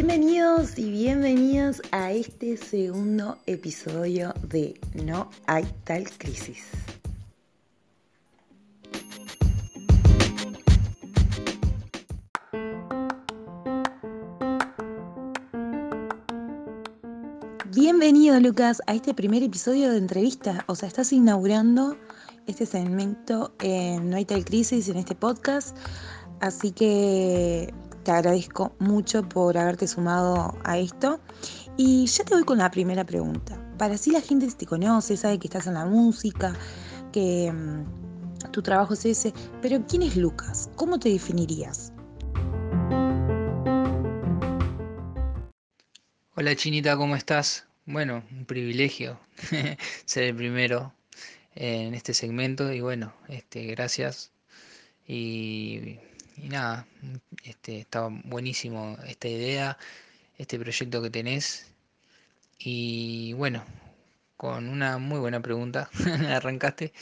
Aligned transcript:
Bienvenidos 0.00 0.78
y 0.78 0.92
bienvenidas 0.92 1.82
a 1.90 2.12
este 2.12 2.56
segundo 2.56 3.36
episodio 3.46 4.32
de 4.44 4.78
No 4.94 5.28
hay 5.48 5.66
tal 5.82 6.08
crisis. 6.18 6.68
Bienvenido 17.74 18.38
Lucas 18.38 18.80
a 18.86 18.94
este 18.94 19.12
primer 19.14 19.42
episodio 19.42 19.90
de 19.90 19.98
entrevista. 19.98 20.64
O 20.68 20.76
sea, 20.76 20.86
estás 20.86 21.12
inaugurando 21.12 21.96
este 22.46 22.66
segmento 22.66 23.52
en 23.58 24.10
No 24.10 24.16
hay 24.16 24.24
tal 24.24 24.44
crisis 24.44 24.88
en 24.88 24.98
este 24.98 25.16
podcast. 25.16 25.76
Así 26.38 26.70
que 26.70 27.74
te 28.08 28.12
agradezco 28.12 28.74
mucho 28.78 29.22
por 29.28 29.58
haberte 29.58 29.86
sumado 29.86 30.56
a 30.64 30.78
esto. 30.78 31.20
Y 31.76 32.06
ya 32.06 32.24
te 32.24 32.32
voy 32.32 32.42
con 32.44 32.56
la 32.56 32.70
primera 32.70 33.04
pregunta. 33.04 33.60
Para 33.76 33.98
si 33.98 34.10
la 34.12 34.22
gente 34.22 34.50
te 34.50 34.64
conoce, 34.64 35.14
sabe 35.14 35.38
que 35.38 35.46
estás 35.46 35.66
en 35.66 35.74
la 35.74 35.84
música, 35.84 36.56
que 37.12 37.52
mm, 37.52 38.50
tu 38.50 38.62
trabajo 38.62 38.94
es 38.94 39.04
ese, 39.04 39.34
pero 39.60 39.84
¿quién 39.86 40.00
es 40.00 40.16
Lucas? 40.16 40.70
¿Cómo 40.76 40.98
te 40.98 41.10
definirías? 41.10 41.92
Hola 46.34 46.56
Chinita, 46.56 46.96
¿cómo 46.96 47.14
estás? 47.14 47.66
Bueno, 47.84 48.24
un 48.32 48.46
privilegio 48.46 49.20
ser 50.06 50.24
el 50.24 50.34
primero 50.34 50.94
en 51.54 51.92
este 51.92 52.14
segmento 52.14 52.72
y 52.72 52.80
bueno, 52.80 53.12
este, 53.28 53.66
gracias. 53.66 54.32
Y 55.06 55.98
y 56.42 56.48
nada, 56.48 56.86
este, 57.44 57.80
estaba 57.80 58.08
buenísimo 58.24 58.96
esta 59.06 59.28
idea, 59.28 59.78
este 60.38 60.58
proyecto 60.58 61.02
que 61.02 61.10
tenés. 61.10 61.66
Y 62.58 63.32
bueno, 63.34 63.64
con 64.36 64.68
una 64.68 64.98
muy 64.98 65.18
buena 65.18 65.40
pregunta 65.40 65.90
arrancaste. 66.28 66.92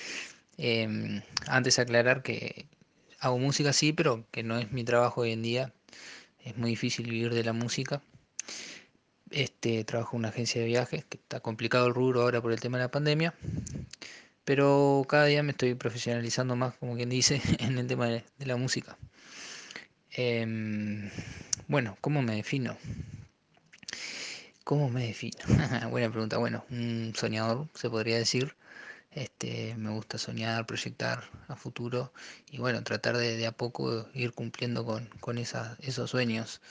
Em, 0.59 1.23
antes 1.47 1.79
aclarar 1.79 2.23
que 2.23 2.67
hago 3.21 3.39
música 3.39 3.73
sí, 3.73 3.93
pero 3.93 4.27
que 4.31 4.43
no 4.43 4.59
es 4.59 4.73
mi 4.73 4.85
trabajo 4.85 5.23
hoy 5.23 5.33
en 5.33 5.43
día. 5.43 5.73
Es 6.45 6.57
muy 6.57 6.71
difícil 6.71 7.11
vivir 7.11 7.35
de 7.35 7.45
la 7.45 7.53
música. 7.53 8.03
Este, 9.31 9.85
trabajo 9.85 10.17
en 10.17 10.21
una 10.21 10.29
agencia 10.29 10.61
de 10.61 10.67
viajes, 10.69 11.05
que 11.05 11.19
está 11.19 11.41
complicado 11.41 11.87
el 11.89 11.95
rubro 11.95 12.23
ahora 12.23 12.41
por 12.41 12.53
el 12.53 12.61
tema 12.61 12.79
de 12.79 12.85
la 12.85 12.91
pandemia. 12.91 13.35
Pero 14.45 15.05
cada 15.09 15.27
día 15.27 15.43
me 15.43 15.51
estoy 15.53 15.75
profesionalizando 15.75 16.57
más, 16.57 16.75
como 16.77 16.95
quien 16.97 17.11
dice, 17.11 17.43
en 17.59 17.79
el 17.79 17.87
tema 17.87 18.07
de 18.09 18.25
la 18.39 18.57
música. 18.57 18.97
Em, 20.19 21.11
bueno, 21.69 21.99
¿cómo 22.01 22.23
me 22.23 22.37
defino? 22.37 22.79
¿Cómo 24.65 24.89
me 24.89 25.09
defino? 25.09 25.37
Buena 25.91 26.11
pregunta. 26.11 26.39
Bueno, 26.39 26.65
un 26.71 27.13
soñador, 27.15 27.69
se 27.75 27.91
podría 27.91 28.17
decir. 28.17 28.57
Este, 29.11 29.75
me 29.77 29.91
gusta 29.91 30.17
soñar, 30.17 30.65
proyectar 30.67 31.25
a 31.49 31.57
futuro 31.57 32.13
y 32.51 32.59
bueno, 32.59 32.83
tratar 32.83 33.19
de, 33.19 33.47
a 33.47 33.53
poco 33.53 34.09
ir 34.15 34.33
cumpliendo 34.33 34.87
con, 34.87 35.07
con 35.21 35.37
esos 35.37 36.11
sueños. 36.11 36.63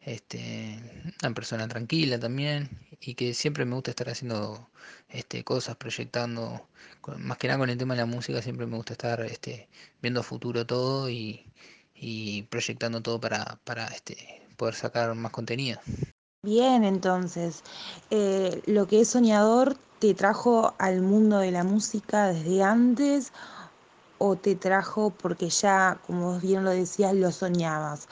Este, 0.00 0.78
una 1.22 1.34
persona 1.34 1.68
tranquila 1.68 2.18
también 2.18 2.70
y 3.00 3.14
que 3.14 3.34
siempre 3.34 3.66
me 3.66 3.74
gusta 3.74 3.90
estar 3.90 4.08
haciendo 4.08 4.70
este, 5.10 5.44
cosas, 5.44 5.76
proyectando, 5.76 6.68
más 7.18 7.38
que 7.38 7.48
nada 7.48 7.58
con 7.58 7.70
el 7.70 7.78
tema 7.78 7.94
de 7.94 8.00
la 8.00 8.06
música, 8.06 8.40
siempre 8.42 8.66
me 8.66 8.76
gusta 8.76 8.94
estar 8.94 9.20
este, 9.22 9.68
viendo 10.02 10.20
a 10.20 10.22
futuro 10.22 10.66
todo 10.66 11.10
y, 11.10 11.46
y 12.06 12.42
proyectando 12.42 13.00
todo 13.00 13.18
para, 13.18 13.58
para 13.64 13.86
este, 13.86 14.46
poder 14.58 14.74
sacar 14.74 15.14
más 15.14 15.32
contenido. 15.32 15.80
Bien, 16.42 16.84
entonces, 16.84 17.62
eh, 18.10 18.60
lo 18.66 18.86
que 18.86 19.00
es 19.00 19.08
soñador 19.08 19.78
te 20.00 20.12
trajo 20.12 20.74
al 20.78 21.00
mundo 21.00 21.38
de 21.38 21.50
la 21.50 21.64
música 21.64 22.26
desde 22.26 22.62
antes 22.62 23.32
o 24.18 24.36
te 24.36 24.54
trajo 24.54 25.10
porque 25.10 25.48
ya, 25.48 25.98
como 26.06 26.38
bien 26.40 26.62
lo 26.64 26.70
decías, 26.70 27.14
lo 27.14 27.32
soñabas. 27.32 28.06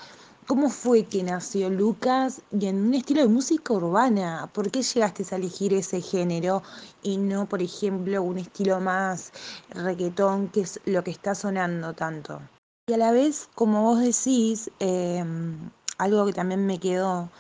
¿Cómo 0.47 0.71
fue 0.71 1.05
que 1.05 1.23
nació 1.23 1.69
Lucas 1.69 2.41
y 2.51 2.67
en 2.67 2.87
un 2.87 2.95
estilo 2.95 3.21
de 3.21 3.29
música 3.29 3.75
urbana? 3.75 4.49
¿Por 4.55 4.71
qué 4.71 4.83
llegaste 4.83 5.23
a 5.31 5.37
elegir 5.37 5.75
ese 5.75 6.01
género 6.01 6.63
y 7.03 7.19
no, 7.19 7.47
por 7.47 7.61
ejemplo, 7.61 8.23
un 8.23 8.39
estilo 8.39 8.81
más 8.81 9.33
reggaetón, 9.69 10.49
que 10.49 10.63
es 10.63 10.81
lo 10.87 11.05
que 11.05 11.11
está 11.11 11.35
sonando 11.35 11.93
tanto? 11.93 12.41
Y 12.89 12.95
a 12.95 12.97
la 12.97 13.13
vez, 13.13 13.49
como 13.55 13.83
vos 13.83 14.01
decís, 14.01 14.71
em, 14.81 15.71
algo 15.99 16.27
que 16.27 16.33
también 16.33 16.67
me 16.67 16.79
quedó, 16.81 17.31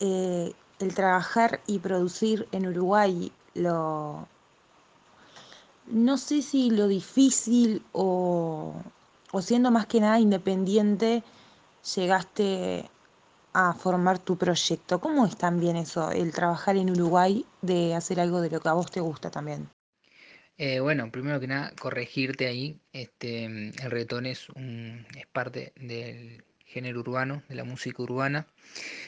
eh, 0.00 0.52
el 0.78 0.94
trabajar 0.94 1.60
y 1.66 1.78
producir 1.78 2.46
en 2.52 2.66
Uruguay, 2.66 3.32
lo, 3.54 4.28
no 5.86 6.18
sé 6.18 6.42
si 6.42 6.70
lo 6.70 6.86
difícil 6.88 7.82
o, 7.92 8.74
o 9.32 9.42
siendo 9.42 9.70
más 9.70 9.86
que 9.86 10.00
nada 10.00 10.20
independiente, 10.20 11.22
llegaste 11.94 12.90
a 13.54 13.74
formar 13.74 14.18
tu 14.18 14.36
proyecto. 14.36 15.00
¿Cómo 15.00 15.26
es 15.26 15.36
también 15.36 15.76
eso, 15.76 16.10
el 16.10 16.32
trabajar 16.32 16.76
en 16.76 16.90
Uruguay, 16.90 17.46
de 17.62 17.94
hacer 17.94 18.20
algo 18.20 18.40
de 18.42 18.50
lo 18.50 18.60
que 18.60 18.68
a 18.68 18.74
vos 18.74 18.90
te 18.90 19.00
gusta 19.00 19.30
también? 19.30 19.73
Eh, 20.56 20.80
bueno, 20.80 21.10
primero 21.10 21.40
que 21.40 21.46
nada, 21.48 21.72
corregirte 21.80 22.46
ahí. 22.46 22.80
Este, 22.92 23.44
el 23.46 23.90
reggaetón 23.90 24.26
es, 24.26 24.48
un, 24.50 25.06
es 25.16 25.26
parte 25.26 25.72
del 25.76 26.44
género 26.64 27.00
urbano, 27.00 27.42
de 27.48 27.54
la 27.56 27.64
música 27.64 28.02
urbana. 28.02 28.46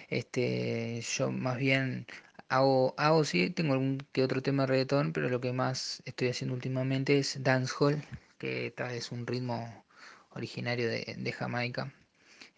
Este, 0.08 1.00
yo 1.02 1.32
más 1.32 1.58
bien 1.58 2.06
hago, 2.48 2.94
hago 2.98 3.24
sí, 3.24 3.50
tengo 3.50 3.74
algún 3.74 3.98
que 4.12 4.22
otro 4.24 4.42
tema 4.42 4.64
de 4.64 4.68
reggaetón, 4.68 5.12
pero 5.12 5.28
lo 5.28 5.40
que 5.40 5.52
más 5.52 6.02
estoy 6.04 6.28
haciendo 6.28 6.54
últimamente 6.54 7.18
es 7.18 7.42
dancehall, 7.42 8.02
que 8.38 8.72
tal 8.76 8.92
es 8.92 9.12
un 9.12 9.26
ritmo 9.26 9.84
originario 10.30 10.88
de, 10.88 11.16
de 11.18 11.32
Jamaica. 11.32 11.92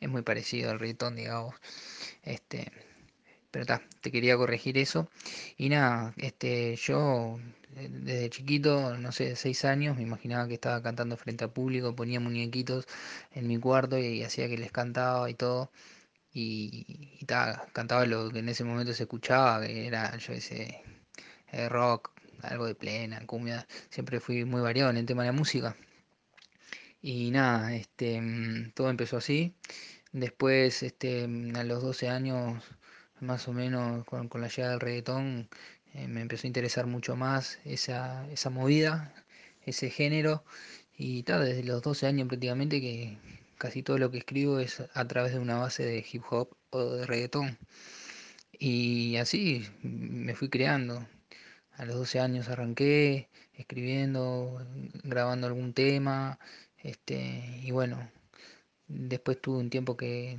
Es 0.00 0.08
muy 0.08 0.22
parecido 0.22 0.70
al 0.70 0.80
reggaetón, 0.80 1.16
digamos. 1.16 1.54
Este, 2.22 2.72
pero 3.50 3.66
ta, 3.66 3.82
te 4.00 4.10
quería 4.12 4.36
corregir 4.36 4.78
eso. 4.78 5.10
Y 5.56 5.68
nada, 5.68 6.14
este, 6.18 6.76
yo 6.76 7.38
eh, 7.76 7.88
desde 7.90 8.30
chiquito, 8.30 8.96
no 8.98 9.12
sé, 9.12 9.36
seis 9.36 9.64
años, 9.64 9.96
me 9.96 10.02
imaginaba 10.02 10.48
que 10.48 10.54
estaba 10.54 10.82
cantando 10.82 11.16
frente 11.16 11.44
a 11.44 11.48
público, 11.48 11.94
ponía 11.94 12.20
muñequitos 12.20 12.86
en 13.32 13.46
mi 13.48 13.58
cuarto 13.58 13.98
y, 13.98 14.22
hacía 14.22 14.48
que 14.48 14.58
les 14.58 14.72
cantaba 14.72 15.30
y 15.30 15.34
todo. 15.34 15.70
Y, 16.32 17.18
y 17.20 17.26
cantaba 17.72 18.06
lo 18.06 18.30
que 18.30 18.40
en 18.40 18.48
ese 18.48 18.64
momento 18.64 18.92
se 18.94 19.04
escuchaba, 19.04 19.60
que 19.66 19.86
era, 19.86 20.16
yo 20.18 20.32
ese 20.34 20.82
eh, 21.52 21.68
rock, 21.68 22.12
algo 22.42 22.66
de 22.66 22.74
plena, 22.74 23.24
cumbia. 23.26 23.66
Siempre 23.90 24.20
fui 24.20 24.44
muy 24.44 24.60
variado 24.60 24.90
en 24.90 24.98
el 24.98 25.06
tema 25.06 25.22
de 25.22 25.28
la 25.28 25.32
música. 25.32 25.76
Y 27.02 27.30
nada, 27.30 27.74
este, 27.74 28.20
mm, 28.20 28.72
todo 28.74 28.90
empezó 28.90 29.16
así. 29.18 29.54
Después, 30.12 30.82
este, 30.82 31.26
mm, 31.28 31.56
a 31.56 31.64
los 31.64 31.82
12 31.82 32.08
años 32.08 32.62
más 33.20 33.48
o 33.48 33.52
menos 33.52 34.04
con, 34.04 34.28
la 34.40 34.48
llegada 34.48 34.72
del 34.72 34.80
reggaetón 34.80 35.48
eh, 35.94 36.08
me 36.08 36.20
empezó 36.20 36.46
a 36.46 36.48
interesar 36.48 36.86
mucho 36.86 37.16
más 37.16 37.58
esa, 37.64 38.28
esa 38.30 38.50
movida, 38.50 39.14
ese 39.64 39.90
género. 39.90 40.44
Y 40.96 41.22
tal, 41.24 41.44
desde 41.44 41.64
los 41.64 41.82
12 41.82 42.06
años 42.06 42.28
prácticamente 42.28 42.80
que 42.80 43.18
casi 43.58 43.82
todo 43.82 43.98
lo 43.98 44.10
que 44.10 44.18
escribo 44.18 44.58
es 44.60 44.82
a 44.94 45.06
través 45.08 45.32
de 45.32 45.38
una 45.40 45.58
base 45.58 45.84
de 45.84 46.04
hip 46.10 46.22
hop 46.30 46.56
o 46.70 46.84
de 46.84 47.06
reggaetón. 47.06 47.58
Y 48.52 49.16
así 49.16 49.66
me 49.82 50.34
fui 50.34 50.48
creando. 50.48 51.06
A 51.72 51.84
los 51.84 51.96
12 51.96 52.20
años 52.20 52.48
arranqué 52.48 53.28
escribiendo, 53.54 54.66
grabando 55.04 55.46
algún 55.46 55.74
tema. 55.74 56.38
Este, 56.78 57.60
y 57.62 57.70
bueno, 57.72 58.10
después 58.88 59.40
tuve 59.40 59.58
un 59.58 59.70
tiempo 59.70 59.96
que, 59.96 60.38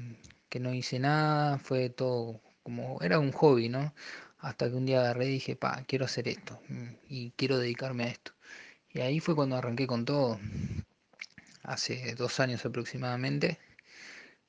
que 0.50 0.59
no 0.59 0.74
hice 0.74 1.00
nada, 1.00 1.59
fue 1.59 1.89
todo 1.89 2.42
como 2.69 3.01
era 3.01 3.18
un 3.18 3.31
hobby, 3.31 3.68
¿no? 3.68 3.94
Hasta 4.38 4.69
que 4.69 4.75
un 4.75 4.86
día 4.86 5.00
agarré 5.01 5.25
y 5.25 5.31
dije, 5.31 5.56
pa, 5.56 5.83
quiero 5.88 6.06
hacer 6.06 6.27
esto 6.27 6.62
mm, 6.69 6.89
y 7.10 7.31
quiero 7.31 7.57
dedicarme 7.57 8.04
a 8.04 8.07
esto. 8.10 8.33
Y 8.94 9.01
ahí 9.01 9.19
fue 9.19 9.36
cuando 9.36 9.56
arranqué 9.56 9.88
con 9.88 10.06
todo, 10.06 10.39
hace 11.63 12.13
dos 12.16 12.39
años 12.39 12.63
aproximadamente, 12.66 13.57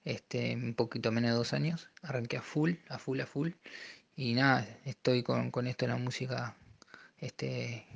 este, 0.04 0.54
un 0.54 0.74
poquito 0.74 1.12
menos 1.12 1.30
de 1.30 1.36
dos 1.36 1.54
años, 1.54 1.88
arranqué 2.02 2.36
a 2.36 2.42
full, 2.42 2.74
a 2.90 2.98
full, 2.98 3.20
a 3.20 3.26
full. 3.26 3.52
Y 4.16 4.34
nada, 4.34 4.66
estoy 4.84 5.22
con, 5.22 5.50
con 5.50 5.66
esto 5.66 5.86
de 5.86 5.92
la 5.92 5.98
música 5.98 6.56
este, 7.18 7.86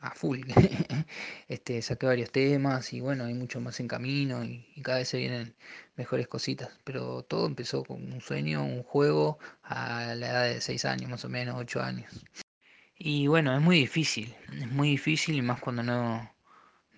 a 0.00 0.10
full. 0.14 0.40
este, 1.48 1.82
saqué 1.82 2.06
varios 2.06 2.30
temas 2.32 2.92
y 2.92 3.00
bueno, 3.00 3.24
hay 3.24 3.34
mucho 3.34 3.60
más 3.60 3.80
en 3.80 3.88
camino 3.88 4.44
y, 4.44 4.66
cada 4.82 4.98
vez 4.98 5.08
se 5.08 5.18
vienen 5.18 5.54
mejores 5.96 6.26
cositas. 6.28 6.70
Pero 6.84 7.22
todo 7.22 7.46
empezó 7.46 7.84
con 7.84 8.12
un 8.12 8.20
sueño, 8.20 8.64
un 8.64 8.82
juego 8.82 9.38
a 9.62 10.14
la 10.14 10.30
edad 10.30 10.44
de 10.44 10.60
6 10.60 10.84
años, 10.86 11.10
más 11.10 11.24
o 11.24 11.28
menos, 11.28 11.56
8 11.58 11.82
años. 11.82 12.24
Y 12.96 13.26
bueno, 13.26 13.54
es 13.54 13.62
muy 13.62 13.78
difícil, 13.78 14.34
es 14.52 14.70
muy 14.70 14.90
difícil 14.90 15.36
y 15.36 15.42
más 15.42 15.60
cuando 15.60 15.82
no, 15.82 16.30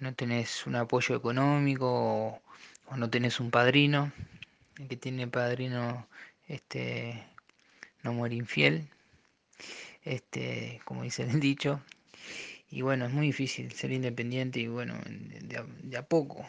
no 0.01 0.15
tenés 0.15 0.67
un 0.67 0.75
apoyo 0.77 1.15
económico 1.15 2.41
o, 2.87 2.97
no 2.97 3.09
tenés 3.11 3.41
un 3.41 3.51
padrino. 3.51 4.13
El 4.79 4.89
que 4.89 4.97
tiene 4.97 5.29
padrino 5.29 6.09
este, 6.49 7.25
no 8.03 8.13
muere 8.13 8.35
infiel, 8.35 8.89
este, 10.03 10.81
como 10.85 11.03
dice 11.03 11.23
el 11.23 11.41
dicho. 11.41 11.81
Y 12.73 12.81
bueno, 12.81 13.05
es 13.05 13.13
muy 13.13 13.27
difícil 13.27 13.71
ser 13.73 13.93
independiente 13.93 14.59
y 14.61 14.67
bueno, 14.67 14.95
de 15.05 15.97
a, 15.99 16.07
poco. 16.07 16.47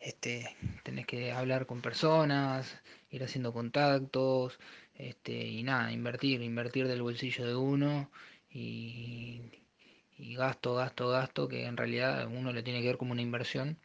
Este, 0.00 0.56
tenés 0.82 1.06
que 1.06 1.32
hablar 1.32 1.66
con 1.66 1.82
personas, 1.82 2.80
ir 3.10 3.22
haciendo 3.24 3.52
contactos, 3.52 4.58
este, 4.94 5.46
y 5.46 5.62
nada, 5.62 5.92
invertir, 5.92 6.40
invertir 6.40 6.88
del 6.88 7.02
bolsillo 7.02 7.46
de 7.46 7.54
uno 7.56 8.10
y, 8.50 9.42
y 10.16 10.34
gasto, 10.34 10.76
gasto, 10.76 11.10
gasto, 11.10 11.46
que 11.46 11.66
en 11.66 11.76
realidad 11.76 12.26
uno 12.26 12.50
le 12.52 12.62
tiene 12.62 12.80
que 12.80 12.86
ver 12.88 12.96
como 12.96 13.12
una 13.12 13.22
inversión. 13.22 13.76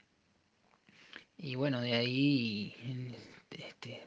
Y 1.38 1.56
bueno, 1.56 1.82
de 1.82 1.94
ahí 1.94 2.74
este, 3.52 4.02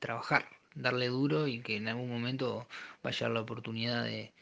trabajar, 0.00 0.46
darle 0.74 1.08
duro 1.08 1.48
y 1.48 1.62
que 1.62 1.76
en 1.76 1.88
algún 1.88 2.10
momento 2.10 2.68
vaya 3.02 3.30
la 3.30 3.40
oportunidad 3.40 4.04
de, 4.04 4.34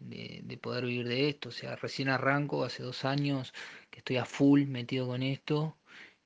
de, 0.00 0.58
poder 0.60 0.84
vivir 0.86 1.08
de 1.08 1.28
esto. 1.28 1.48
O 1.50 1.52
sea, 1.52 1.76
recién 1.76 2.08
arranco, 2.08 2.64
hace 2.64 2.82
dos 2.82 3.04
años 3.04 3.52
que 3.90 3.98
estoy 4.00 4.16
a 4.18 4.24
full 4.24 4.66
metido 4.66 5.06
con 5.06 5.22
esto. 5.22 5.76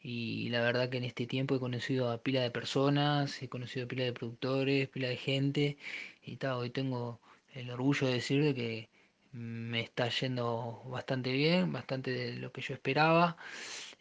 Y 0.03 0.49
la 0.51 0.61
verdad 0.63 0.89
que 0.89 0.99
en 0.99 1.05
este 1.05 1.27
tiempo 1.27 1.57
he 1.57 1.61
conocido 1.61 2.11
a 2.11 2.23
pila 2.23 2.41
de 2.43 2.51
personas, 2.51 3.43
he 3.43 3.49
conocido 3.49 3.85
a 3.87 3.89
pila 3.89 4.05
de 4.05 4.13
productores, 4.13 4.89
pila 4.89 5.09
de 5.09 5.17
gente. 5.17 5.79
Y 6.25 6.37
tal, 6.37 6.55
hoy 6.55 6.71
tengo 6.71 7.21
el 7.55 7.71
orgullo 7.71 8.07
de 8.07 8.15
decir 8.15 8.43
de 8.43 8.55
que 8.55 8.89
me 9.33 9.81
está 9.81 10.09
yendo 10.09 10.83
bastante 10.87 11.33
bien, 11.33 11.73
bastante 11.73 12.11
de 12.13 12.37
lo 12.37 12.53
que 12.53 12.63
yo 12.63 12.75
esperaba. 12.75 13.37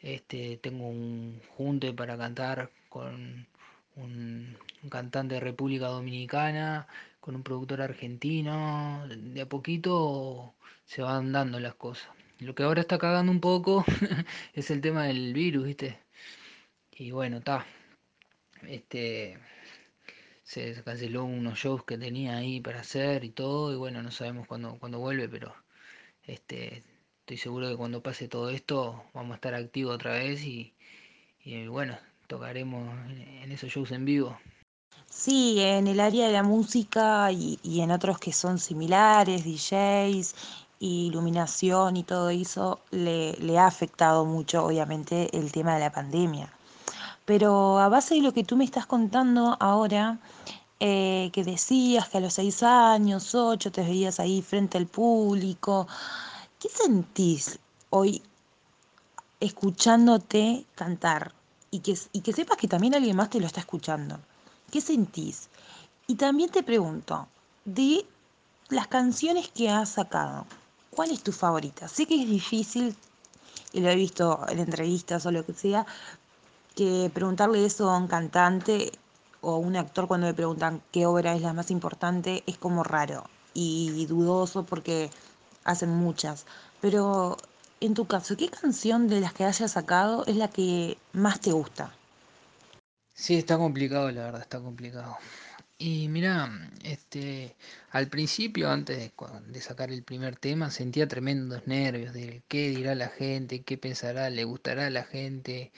Este, 0.02 0.58
tengo 0.58 0.88
un 0.88 1.42
junte 1.58 1.94
para 1.94 2.18
cantar 2.18 2.72
con 2.90 3.48
un, 3.96 4.58
cantante 4.90 5.36
de 5.36 5.42
República 5.42 5.88
Dominicana, 5.88 6.88
con 7.20 7.36
un 7.36 7.44
productor 7.44 7.82
argentino. 7.82 9.06
De 9.08 9.42
a 9.42 9.50
poquito 9.50 10.56
se 10.86 11.02
van 11.02 11.32
dando 11.32 11.60
las 11.60 11.76
cosas. 11.76 12.10
Lo 12.40 12.56
que 12.56 12.64
ahora 12.64 12.82
está 12.82 12.98
cagando 12.98 13.32
un 13.32 13.42
poco 13.42 13.86
es 14.54 14.72
el 14.72 14.82
tema 14.82 15.06
del 15.06 15.34
virus, 15.34 15.66
¿viste? 15.66 16.00
Y 16.92 17.12
bueno, 17.12 17.38
está. 17.38 17.66
Este 18.68 19.40
se 20.44 20.82
canceló 20.84 21.26
unos 21.26 21.60
shows 21.60 21.84
que 21.86 21.98
tenía 21.98 22.38
ahí 22.38 22.60
para 22.60 22.80
hacer 22.82 23.24
y 23.24 23.30
todo, 23.30 23.72
y 23.72 23.76
bueno, 23.78 24.02
no 24.02 24.10
sabemos 24.12 24.48
cuándo, 24.48 24.78
cuándo 24.80 24.98
vuelve, 25.00 25.30
pero 25.30 25.54
este 26.24 26.84
estoy 27.20 27.38
seguro 27.38 27.70
que 27.70 27.78
cuando 27.78 28.02
pase 28.02 28.28
todo 28.28 28.50
esto 28.50 29.04
vamos 29.14 29.34
a 29.34 29.36
estar 29.36 29.54
activos 29.54 29.94
otra 29.94 30.14
vez 30.14 30.44
y, 30.44 30.74
bueno, 31.68 32.00
tocaremos 32.28 32.90
en 33.12 33.52
esos 33.52 33.72
shows 33.72 33.92
en 33.92 34.06
vivo. 34.06 34.40
Sí, 35.12 35.60
en 35.60 35.88
el 35.88 36.00
área 36.00 36.28
de 36.28 36.34
la 36.34 36.44
música 36.44 37.32
y, 37.32 37.60
y 37.64 37.82
en 37.82 37.92
otros 37.92 38.20
que 38.20 38.32
son 38.32 38.58
similares, 38.60 39.44
DJs, 39.44 40.36
iluminación 40.80 41.98
y 41.98 42.04
todo 42.04 42.30
eso, 42.30 42.80
le, 42.92 43.34
le 43.34 43.58
ha 43.60 43.68
afectado 43.68 44.26
mucho, 44.26 44.66
obviamente, 44.66 45.36
el 45.38 45.52
tema 45.52 45.74
de 45.74 45.82
la 45.82 45.92
pandemia. 45.92 46.54
Pero 47.26 47.80
a 47.80 47.90
base 47.90 48.16
de 48.16 48.22
lo 48.22 48.34
que 48.34 48.44
tú 48.44 48.56
me 48.56 48.64
estás 48.64 48.86
contando 48.86 49.58
ahora, 49.60 50.20
eh, 50.80 51.30
que 51.34 51.44
decías 51.44 52.08
que 52.10 52.18
a 52.20 52.22
los 52.22 52.34
seis 52.34 52.64
años, 52.64 53.36
ocho, 53.36 53.72
te 53.72 53.84
veías 53.84 54.20
ahí 54.20 54.42
frente 54.42 54.78
al 54.78 54.88
público, 54.88 55.88
¿qué 56.60 56.70
sentís 56.70 57.60
hoy 57.90 58.22
escuchándote 59.40 60.66
cantar? 60.76 61.34
Y 61.72 61.82
que, 61.82 61.98
y 62.14 62.22
que 62.22 62.34
sepas 62.34 62.58
que 62.58 62.68
también 62.68 62.96
alguien 62.96 63.16
más 63.16 63.30
te 63.30 63.40
lo 63.40 63.48
está 63.48 63.60
escuchando. 63.60 64.20
¿Qué 64.70 64.82
sentís? 64.82 65.50
Y 66.08 66.16
también 66.16 66.50
te 66.52 66.64
pregunto, 66.64 67.28
de 67.66 68.06
las 68.70 68.88
canciones 68.88 69.50
que 69.50 69.70
has 69.70 69.90
sacado, 69.90 70.46
¿cuál 70.92 71.12
es 71.12 71.24
tu 71.24 71.32
favorita? 71.32 71.88
Sé 71.88 72.06
que 72.06 72.22
es 72.22 72.30
difícil, 72.30 72.96
y 73.74 73.82
lo 73.82 73.90
he 73.90 73.96
visto 73.96 74.46
en 74.48 74.60
entrevistas 74.60 75.26
o 75.26 75.32
lo 75.32 75.46
que 75.46 75.54
sea, 75.54 75.86
que 76.76 77.10
preguntarle 77.14 77.66
eso 77.66 77.90
a 77.90 77.98
un 77.98 78.08
cantante 78.08 78.92
o 79.42 79.56
a 79.56 79.58
un 79.58 79.76
actor 79.76 80.08
cuando 80.08 80.28
le 80.28 80.34
preguntan 80.34 80.82
qué 80.92 81.06
obra 81.06 81.36
es 81.36 81.42
la 81.42 81.54
más 81.54 81.72
importante 81.72 82.44
es 82.46 82.58
como 82.58 82.84
raro 82.84 83.24
y 83.54 84.06
dudoso 84.06 84.66
porque 84.66 85.10
hacen 85.64 85.90
muchas. 85.90 86.46
Pero 86.82 87.38
en 87.82 87.94
tu 87.94 88.06
caso, 88.06 88.38
¿qué 88.38 88.50
canción 88.50 89.08
de 89.08 89.22
las 89.22 89.34
que 89.34 89.46
hayas 89.46 89.72
sacado 89.72 90.26
es 90.26 90.36
la 90.36 90.50
que 90.50 90.98
más 91.14 91.40
te 91.40 91.52
gusta? 91.52 91.99
Sí, 93.20 93.36
está 93.36 93.58
complicado, 93.58 94.10
la 94.12 94.24
verdad, 94.24 94.42
está 94.42 94.62
complicado. 94.62 95.18
Y 95.78 96.08
mira, 96.08 96.50
este, 96.84 97.56
al 97.92 98.08
principio, 98.10 98.70
antes 98.70 99.12
de, 99.48 99.62
sacar 99.62 99.92
el 99.92 100.04
primer 100.04 100.38
tema, 100.38 100.72
sentía 100.72 101.08
tremendos 101.08 101.68
nervios 101.68 102.14
de 102.14 102.44
qué 102.48 102.70
dirá 102.70 102.96
la 102.96 103.10
gente, 103.10 103.64
qué 103.64 103.78
pensará, 103.78 104.30
le 104.30 104.46
gustará 104.46 104.88
a 104.88 104.90
la 104.90 105.04
gente. 105.04 105.74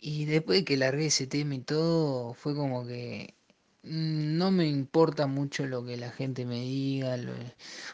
Y 0.00 0.24
después 0.26 0.60
de 0.60 0.64
que 0.64 0.76
largué 0.76 1.06
ese 1.06 1.28
tema 1.28 1.54
y 1.54 1.60
todo, 1.60 2.34
fue 2.34 2.56
como 2.56 2.86
que 2.86 3.34
mm, 3.84 4.36
no 4.38 4.50
me 4.50 4.66
importa 4.66 5.26
mucho 5.28 5.66
lo 5.66 5.84
que 5.84 5.96
la 5.96 6.10
gente 6.10 6.44
me 6.46 6.60
diga, 6.62 7.16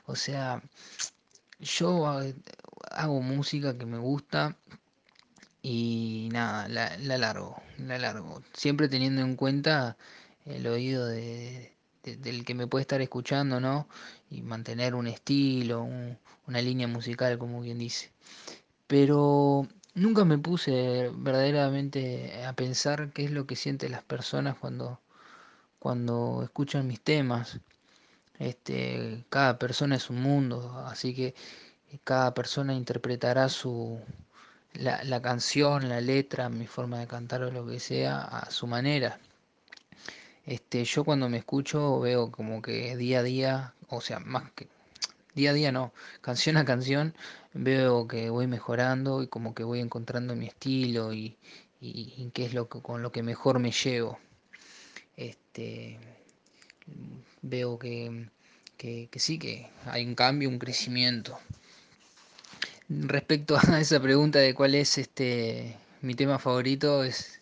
o 0.06 0.16
sea, 0.16 0.62
yo 1.60 2.06
hago 2.90 3.20
música 3.22 3.76
que 3.78 3.86
me 3.86 3.98
gusta 3.98 4.56
y 5.66 6.28
nada, 6.30 6.68
la, 6.68 6.94
la 6.98 7.16
largo, 7.16 7.56
la 7.78 7.98
largo, 7.98 8.42
siempre 8.52 8.86
teniendo 8.86 9.22
en 9.22 9.34
cuenta 9.34 9.96
el 10.44 10.66
oído 10.66 11.06
de, 11.06 11.72
del 12.02 12.44
que 12.44 12.54
me 12.54 12.66
puede 12.66 12.82
estar 12.82 13.00
escuchando, 13.00 13.60
¿no? 13.60 13.88
Y 14.30 14.42
mantener 14.42 14.94
un 14.94 15.06
estilo, 15.06 15.88
una 16.46 16.60
línea 16.60 16.86
musical, 16.86 17.38
como 17.38 17.62
quien 17.62 17.78
dice. 17.78 18.12
Pero 18.86 19.66
nunca 19.94 20.26
me 20.26 20.36
puse 20.36 21.10
verdaderamente 21.14 22.44
a 22.44 22.52
pensar 22.52 23.10
qué 23.14 23.24
es 23.24 23.30
lo 23.30 23.46
que 23.46 23.56
sienten 23.56 23.92
las 23.92 24.02
personas 24.02 24.58
cuando, 24.58 25.00
cuando 25.78 26.42
escuchan 26.44 26.86
mis 26.86 27.00
temas. 27.00 27.58
Este, 28.38 29.24
cada 29.30 29.58
persona 29.58 29.96
es 29.96 30.10
un 30.10 30.20
mundo, 30.20 30.84
así 30.86 31.14
que 31.14 31.34
cada 32.04 32.34
persona 32.34 32.74
interpretará 32.74 33.48
su, 33.48 33.98
la, 34.74 35.02
la 35.04 35.22
canción, 35.22 35.88
la 35.88 36.00
letra, 36.00 36.48
mi 36.48 36.66
forma 36.66 36.98
de 36.98 37.06
cantar 37.06 37.42
o 37.42 37.50
lo 37.50 37.66
que 37.66 37.80
sea 37.80 38.22
a 38.22 38.50
su 38.50 38.66
manera. 38.66 39.18
Este, 40.46 40.84
yo 40.84 41.04
cuando 41.04 41.28
me 41.28 41.38
escucho 41.38 42.00
veo 42.00 42.30
como 42.30 42.60
que 42.60 42.96
día 42.96 43.20
a 43.20 43.22
día, 43.22 43.74
o 43.88 44.00
sea, 44.00 44.18
más 44.20 44.50
que 44.52 44.68
día 45.34 45.50
a 45.50 45.54
día 45.54 45.72
no, 45.72 45.92
canción 46.20 46.56
a 46.56 46.64
canción, 46.64 47.14
veo 47.54 48.06
que 48.06 48.30
voy 48.30 48.46
mejorando 48.46 49.22
y 49.22 49.28
como 49.28 49.54
que 49.54 49.64
voy 49.64 49.80
encontrando 49.80 50.36
mi 50.36 50.46
estilo 50.46 51.12
y, 51.12 51.36
y, 51.80 52.30
qué 52.34 52.46
es 52.46 52.54
lo 52.54 52.68
que, 52.68 52.80
con 52.82 53.02
lo 53.02 53.12
que 53.12 53.22
mejor 53.22 53.58
me 53.58 53.72
llevo. 53.72 54.18
Este, 55.16 55.98
veo 57.42 57.78
que, 57.78 58.28
que, 58.76 59.08
que 59.10 59.18
sí, 59.18 59.38
que 59.38 59.70
hay 59.86 60.04
un 60.04 60.14
cambio, 60.14 60.48
un 60.48 60.58
crecimiento. 60.58 61.38
Respecto 62.88 63.56
a 63.56 63.80
esa 63.80 64.00
pregunta 64.00 64.38
de 64.38 64.54
cuál 64.54 64.74
es 64.74 64.98
este 64.98 65.76
mi 66.02 66.14
tema 66.14 66.38
favorito, 66.38 67.02
es 67.02 67.40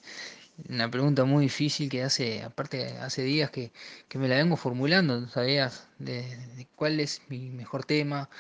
una 0.69 0.89
pregunta 0.89 1.25
muy 1.25 1.47
difícil 1.47 1.89
que 1.91 2.05
hace, 2.05 2.43
aparte 2.45 2.97
hace 2.99 3.23
días 3.23 3.51
que, 3.51 3.73
que 4.09 4.19
me 4.19 4.29
la 4.29 4.37
vengo 4.37 4.57
formulando, 4.57 5.29
¿sabías? 5.29 5.89
De, 5.99 6.23
de, 6.57 6.69
cuál 6.77 7.01
es 7.01 7.23
mi 7.29 7.51
mejor 7.51 7.85
tema. 7.85 8.31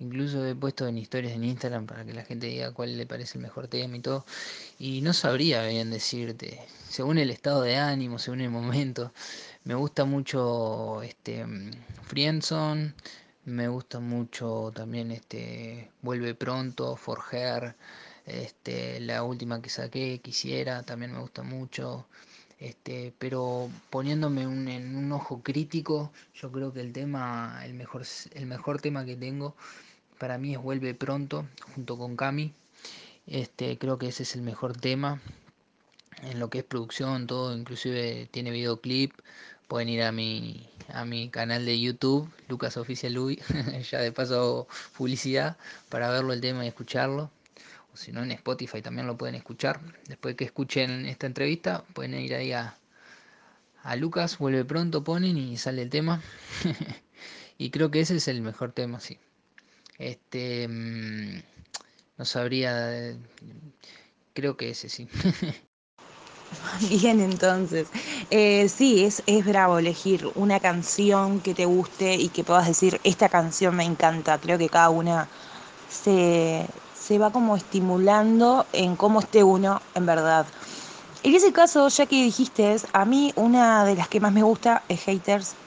Incluso 0.00 0.44
he 0.44 0.54
puesto 0.54 0.88
en 0.88 0.98
historias 0.98 1.32
en 1.34 1.44
Instagram 1.44 1.86
para 1.86 2.04
que 2.04 2.12
la 2.12 2.24
gente 2.24 2.48
diga 2.48 2.72
cuál 2.72 2.96
le 2.96 3.06
parece 3.06 3.38
el 3.38 3.42
mejor 3.42 3.68
tema 3.68 3.96
y 3.96 4.00
todo. 4.00 4.26
Y 4.80 5.00
no 5.02 5.12
sabría 5.12 5.64
bien 5.66 5.90
decirte, 5.90 6.60
según 6.88 7.18
el 7.18 7.30
estado 7.30 7.62
de 7.62 7.76
ánimo, 7.76 8.18
según 8.18 8.40
el 8.40 8.50
momento. 8.50 9.12
Me 9.64 9.74
gusta 9.74 10.04
mucho 10.04 11.02
este 11.02 11.44
Friendzone, 12.04 12.94
me 13.48 13.68
gusta 13.68 14.00
mucho 14.00 14.70
también 14.74 15.10
este 15.10 15.90
Vuelve 16.02 16.34
pronto, 16.34 16.96
Forger. 16.96 17.74
Este, 18.26 19.00
la 19.00 19.22
última 19.24 19.62
que 19.62 19.70
saqué, 19.70 20.20
quisiera, 20.20 20.82
también 20.82 21.12
me 21.12 21.20
gusta 21.20 21.42
mucho. 21.42 22.06
Este, 22.58 23.12
pero 23.18 23.70
poniéndome 23.90 24.46
un, 24.46 24.68
en 24.68 24.96
un 24.96 25.12
ojo 25.12 25.42
crítico, 25.42 26.12
yo 26.34 26.50
creo 26.52 26.72
que 26.72 26.80
el 26.80 26.92
tema, 26.92 27.60
el 27.64 27.74
mejor, 27.74 28.04
el 28.34 28.46
mejor 28.46 28.80
tema 28.80 29.04
que 29.04 29.16
tengo 29.16 29.56
para 30.18 30.38
mí 30.38 30.54
es 30.54 30.60
Vuelve 30.60 30.94
pronto, 30.94 31.46
junto 31.74 31.96
con 31.96 32.16
Cami. 32.16 32.52
Este, 33.26 33.78
creo 33.78 33.98
que 33.98 34.08
ese 34.08 34.24
es 34.24 34.34
el 34.34 34.42
mejor 34.42 34.76
tema. 34.76 35.20
En 36.22 36.40
lo 36.40 36.50
que 36.50 36.58
es 36.58 36.64
producción, 36.64 37.26
todo, 37.26 37.56
inclusive 37.56 38.28
tiene 38.30 38.50
videoclip. 38.50 39.12
Pueden 39.68 39.88
ir 39.88 40.02
a 40.02 40.12
mi, 40.12 40.66
a 40.88 41.04
mi 41.04 41.30
canal 41.30 41.64
de 41.66 41.80
YouTube, 41.80 42.30
Lucas 42.48 42.76
Oficial 42.76 43.18
Uy, 43.18 43.40
ya 43.90 44.00
de 44.00 44.12
paso 44.12 44.68
publicidad, 44.96 45.56
para 45.88 46.10
verlo 46.10 46.32
el 46.32 46.40
tema 46.40 46.64
y 46.64 46.68
escucharlo 46.68 47.30
si 47.98 48.12
no 48.12 48.22
en 48.22 48.30
Spotify 48.32 48.80
también 48.80 49.06
lo 49.06 49.16
pueden 49.16 49.34
escuchar. 49.34 49.80
Después 50.06 50.36
que 50.36 50.44
escuchen 50.44 51.04
esta 51.06 51.26
entrevista, 51.26 51.84
pueden 51.94 52.14
ir 52.14 52.34
ahí 52.34 52.52
a, 52.52 52.76
a 53.82 53.96
Lucas 53.96 54.38
vuelve 54.38 54.64
pronto, 54.64 55.02
ponen 55.04 55.36
y 55.36 55.56
sale 55.56 55.82
el 55.82 55.90
tema. 55.90 56.22
y 57.58 57.70
creo 57.70 57.90
que 57.90 58.00
ese 58.00 58.16
es 58.16 58.28
el 58.28 58.40
mejor 58.42 58.72
tema, 58.72 59.00
sí. 59.00 59.18
Este. 59.98 60.68
mm, 60.68 61.42
no 62.18 62.24
sabría. 62.24 62.96
eh, 63.10 63.18
Creo 64.34 64.56
que 64.56 64.70
ese 64.70 64.88
sí. 64.88 65.08
Bien, 66.88 67.20
entonces. 67.20 67.90
Eh, 68.30 68.68
sí, 68.68 69.04
es, 69.04 69.22
es 69.26 69.44
bravo 69.44 69.78
elegir 69.78 70.26
una 70.34 70.60
canción 70.60 71.40
que 71.40 71.54
te 71.54 71.66
guste 71.66 72.14
y 72.14 72.30
que 72.30 72.44
puedas 72.44 72.66
decir, 72.66 73.00
esta 73.04 73.28
canción 73.28 73.76
me 73.76 73.84
encanta. 73.84 74.40
Creo 74.40 74.58
que 74.58 74.68
cada 74.70 74.90
una 74.90 75.30
se, 75.86 76.68
se 76.92 77.18
va 77.18 77.32
como 77.32 77.56
estimulando 77.56 78.68
en 78.72 78.96
cómo 78.96 79.20
esté 79.20 79.44
uno 79.44 79.86
en 79.94 80.06
verdad. 80.06 80.52
En 81.22 81.34
ese 81.34 81.52
caso, 81.52 81.88
ya 81.88 82.06
que 82.06 82.24
dijiste, 82.24 82.76
a 82.92 83.04
mí 83.04 83.32
una 83.36 83.84
de 83.84 83.96
las 83.96 84.08
que 84.08 84.20
más 84.20 84.32
me 84.32 84.42
gusta 84.42 84.84
es 84.88 85.02
Haters. 85.04 85.58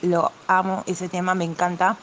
Lo 0.00 0.38
amo, 0.46 0.82
ese 0.86 1.08
tema 1.08 1.34
me 1.34 1.44
encanta. 1.44 2.00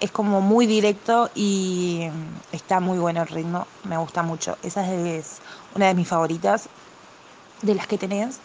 Es 0.00 0.12
como 0.12 0.40
muy 0.40 0.66
directo 0.66 1.30
y 1.34 2.02
está 2.50 2.80
muy 2.80 2.98
bueno 2.98 3.22
el 3.22 3.28
ritmo, 3.28 3.72
me 3.82 3.96
gusta 3.98 4.22
mucho. 4.22 4.58
Esa 4.62 4.92
es 4.92 5.42
una 5.70 5.86
de 5.88 5.94
mis 5.94 6.08
favoritas, 6.08 6.70
de 7.62 7.74
las 7.74 7.86
que 7.86 7.98
tenés. 7.98 8.38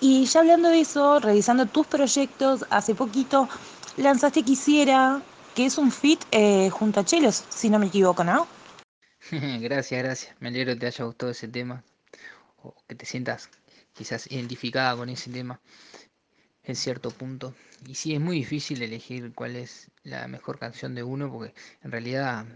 Y 0.00 0.26
ya 0.26 0.40
hablando 0.40 0.68
de 0.68 0.80
eso, 0.80 1.18
revisando 1.18 1.66
tus 1.66 1.86
proyectos, 1.86 2.64
hace 2.70 2.94
poquito 2.94 3.48
lanzaste 3.96 4.42
Quisiera, 4.42 5.20
que 5.54 5.66
es 5.66 5.76
un 5.76 5.90
fit 5.90 6.20
eh, 6.30 6.70
junto 6.70 7.00
a 7.00 7.04
Chelos, 7.04 7.44
si 7.48 7.68
no 7.68 7.78
me 7.78 7.86
equivoco, 7.86 8.22
¿no? 8.22 8.46
gracias, 9.60 10.02
gracias. 10.02 10.36
Me 10.40 10.48
alegro 10.48 10.74
que 10.74 10.80
te 10.80 10.86
haya 10.86 11.04
gustado 11.04 11.32
ese 11.32 11.48
tema. 11.48 11.82
O 12.62 12.74
que 12.86 12.94
te 12.94 13.06
sientas 13.06 13.50
quizás 13.92 14.30
identificada 14.30 14.96
con 14.96 15.08
ese 15.08 15.30
tema 15.30 15.60
en 16.62 16.76
cierto 16.76 17.10
punto. 17.10 17.54
Y 17.86 17.94
sí, 17.94 18.14
es 18.14 18.20
muy 18.20 18.36
difícil 18.36 18.82
elegir 18.82 19.32
cuál 19.34 19.56
es 19.56 19.90
la 20.04 20.28
mejor 20.28 20.58
canción 20.58 20.94
de 20.94 21.02
uno, 21.02 21.30
porque 21.32 21.54
en 21.82 21.90
realidad, 21.90 22.46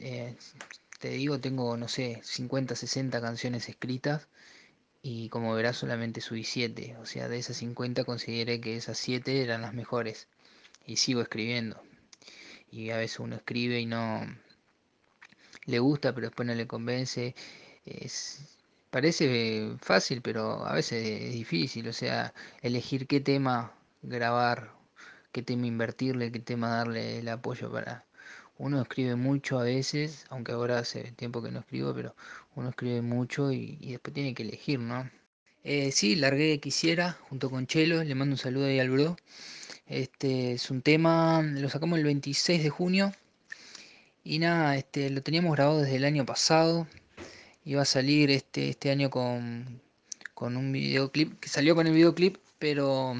eh, 0.00 0.36
te 0.98 1.10
digo, 1.10 1.38
tengo, 1.38 1.76
no 1.76 1.88
sé, 1.88 2.20
50, 2.22 2.74
60 2.74 3.20
canciones 3.20 3.68
escritas 3.68 4.28
y 5.08 5.28
como 5.28 5.54
verás 5.54 5.76
solamente 5.76 6.20
subí 6.20 6.42
7. 6.42 6.96
O 7.00 7.06
sea, 7.06 7.28
de 7.28 7.38
esas 7.38 7.56
50 7.58 8.02
consideré 8.02 8.60
que 8.60 8.76
esas 8.76 8.98
7 8.98 9.40
eran 9.40 9.62
las 9.62 9.72
mejores. 9.72 10.26
Y 10.84 10.96
sigo 10.96 11.20
escribiendo. 11.22 11.80
Y 12.72 12.90
a 12.90 12.96
veces 12.96 13.20
uno 13.20 13.36
escribe 13.36 13.78
y 13.78 13.86
no 13.86 14.26
le 15.66 15.78
gusta, 15.78 16.12
pero 16.12 16.26
después 16.28 16.48
no 16.48 16.54
le 16.56 16.66
convence. 16.66 17.36
Es, 17.84 18.58
parece 18.90 19.76
fácil, 19.80 20.22
pero 20.22 20.66
a 20.66 20.74
veces 20.74 21.06
es 21.06 21.34
difícil. 21.34 21.86
O 21.88 21.92
sea, 21.92 22.34
elegir 22.60 23.06
qué 23.06 23.20
tema 23.20 23.72
grabar, 24.02 24.72
qué 25.30 25.42
tema 25.42 25.66
invertirle, 25.68 26.32
qué 26.32 26.40
tema 26.40 26.68
darle 26.70 27.20
el 27.20 27.28
apoyo 27.28 27.70
para... 27.70 28.05
Uno 28.58 28.80
escribe 28.80 29.16
mucho 29.16 29.58
a 29.58 29.64
veces, 29.64 30.24
aunque 30.30 30.52
ahora 30.52 30.78
hace 30.78 31.12
tiempo 31.12 31.42
que 31.42 31.50
no 31.50 31.60
escribo, 31.60 31.94
pero 31.94 32.14
uno 32.54 32.70
escribe 32.70 33.02
mucho 33.02 33.52
y, 33.52 33.76
después 33.76 34.14
tiene 34.14 34.34
que 34.34 34.44
elegir, 34.44 34.78
¿no? 34.80 35.10
Eh, 35.64 35.92
sí, 35.92 36.16
largué 36.16 36.58
Quisiera 36.60 37.12
junto 37.28 37.50
con 37.50 37.66
Chelo, 37.66 38.02
le 38.02 38.14
mando 38.14 38.34
un 38.34 38.38
saludo 38.38 38.66
ahí 38.66 38.78
al 38.78 38.90
bro. 38.90 39.16
Este 39.86 40.52
es 40.52 40.70
un 40.70 40.82
tema, 40.82 41.42
lo 41.42 41.68
sacamos 41.68 41.98
el 41.98 42.04
26 42.04 42.62
de 42.62 42.70
junio 42.70 43.12
y 44.24 44.38
nada, 44.40 44.76
este 44.76 45.10
lo 45.10 45.22
teníamos 45.22 45.52
grabado 45.52 45.80
desde 45.80 45.96
el 45.96 46.04
año 46.04 46.26
pasado. 46.26 46.88
Iba 47.64 47.82
a 47.82 47.84
salir 47.84 48.30
este, 48.30 48.70
este 48.70 48.90
año 48.90 49.10
con, 49.10 49.80
con 50.34 50.56
un 50.56 50.72
videoclip, 50.72 51.38
que 51.40 51.48
salió 51.48 51.74
con 51.74 51.86
el 51.86 51.92
videoclip, 51.94 52.36
pero 52.58 53.14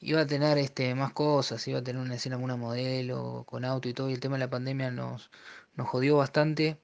iba 0.00 0.22
a 0.22 0.26
tener 0.26 0.58
este, 0.58 0.94
más 0.94 1.12
cosas, 1.12 1.66
iba 1.68 1.80
a 1.80 1.82
tener 1.84 2.02
una 2.02 2.14
escena 2.16 2.36
con 2.36 2.44
una 2.44 2.56
modelo, 2.56 3.44
con 3.46 3.64
auto 3.64 3.88
y 3.88 3.94
todo, 3.94 4.10
y 4.10 4.14
el 4.14 4.20
tema 4.20 4.36
de 4.36 4.40
la 4.40 4.50
pandemia 4.50 4.90
nos, 4.90 5.30
nos 5.76 5.88
jodió 5.88 6.16
bastante. 6.16 6.78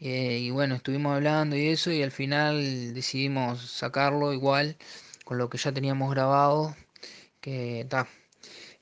Eh, 0.00 0.38
y 0.40 0.50
bueno, 0.50 0.74
estuvimos 0.76 1.14
hablando 1.14 1.56
y 1.56 1.68
eso, 1.68 1.92
y 1.92 2.02
al 2.02 2.10
final 2.12 2.94
decidimos 2.94 3.70
sacarlo 3.70 4.32
igual, 4.32 4.76
con 5.24 5.38
lo 5.38 5.50
que 5.50 5.58
ya 5.58 5.72
teníamos 5.72 6.10
grabado, 6.10 6.74
que 7.40 7.86
ta, 7.88 8.08